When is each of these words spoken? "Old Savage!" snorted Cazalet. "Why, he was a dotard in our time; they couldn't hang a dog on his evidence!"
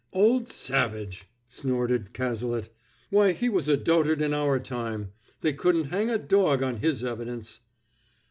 "Old 0.13 0.49
Savage!" 0.49 1.27
snorted 1.47 2.11
Cazalet. 2.11 2.69
"Why, 3.11 3.33
he 3.33 3.49
was 3.49 3.67
a 3.67 3.77
dotard 3.77 4.19
in 4.19 4.33
our 4.33 4.57
time; 4.59 5.11
they 5.41 5.53
couldn't 5.53 5.91
hang 5.93 6.09
a 6.09 6.17
dog 6.17 6.63
on 6.63 6.77
his 6.77 7.03
evidence!" 7.03 7.59